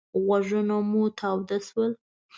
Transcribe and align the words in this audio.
غوږونه 0.23 0.75
مو 0.89 1.03
تاوده 1.19 1.57
شول. 1.67 1.91